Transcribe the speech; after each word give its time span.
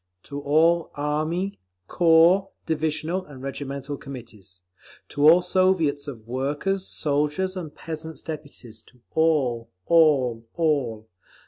To 0.23 0.41
all 0.41 0.89
Army, 0.95 1.59
corps, 1.87 2.49
divisional 2.65 3.23
and 3.23 3.43
regimental 3.43 3.97
Committees, 3.97 4.63
to 5.09 5.29
all 5.29 5.43
Soviets 5.43 6.07
of 6.07 6.27
Workers', 6.27 6.87
Soldiers' 6.87 7.55
and 7.55 7.75
Peasants' 7.75 8.23
Deputies, 8.23 8.81
to 8.87 8.99
all, 9.11 9.69
all, 9.85 10.43
all. 10.55 11.07